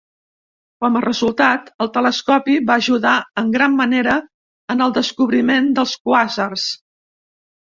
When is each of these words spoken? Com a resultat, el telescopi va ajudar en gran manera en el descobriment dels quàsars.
Com 0.83 0.95
a 0.99 1.03
resultat, 1.03 1.67
el 1.85 1.91
telescopi 1.97 2.55
va 2.69 2.79
ajudar 2.85 3.13
en 3.43 3.53
gran 3.57 3.75
manera 3.83 4.17
en 4.75 4.83
el 4.87 4.97
descobriment 4.99 5.71
dels 5.77 5.95
quàsars. 6.09 6.69